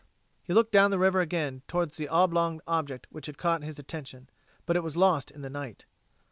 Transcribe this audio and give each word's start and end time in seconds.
He 0.41 0.51
looked 0.51 0.71
down 0.71 0.89
the 0.89 0.97
river 0.97 1.19
again 1.21 1.61
towards 1.67 1.95
the 1.97 2.07
oblong 2.07 2.59
object 2.65 3.05
which 3.11 3.27
had 3.27 3.37
caught 3.37 3.61
his 3.61 3.77
attention, 3.77 4.31
but 4.65 4.75
it 4.75 4.81
was 4.81 4.97
lost 4.97 5.29
in 5.29 5.41
the 5.43 5.47
night. 5.51 5.85